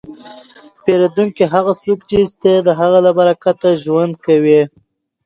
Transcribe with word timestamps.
پیرودونکی 0.83 1.43
هغه 1.53 1.73
څوک 1.83 1.99
دی 2.09 2.21
چې 2.29 2.37
ته 2.41 2.53
د 2.67 2.69
هغه 2.79 2.99
له 3.05 3.11
برکته 3.19 3.67
ژوند 3.83 4.13
کوې. 4.25 4.61